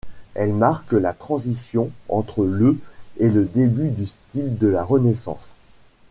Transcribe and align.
Elles 0.33 0.51
marquent 0.53 0.93
la 0.93 1.13
transition 1.13 1.91
entre 2.09 2.43
le 2.43 2.79
et 3.19 3.29
le 3.29 3.43
début 3.45 3.89
du 3.89 4.07
style 4.07 4.57
de 4.57 4.65
la 4.67 4.83
Renaissance. 4.83 5.49